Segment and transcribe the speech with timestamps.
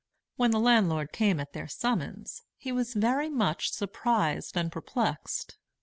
[0.35, 5.57] When the landlord came at their summons, he was very much surprised and perplexed.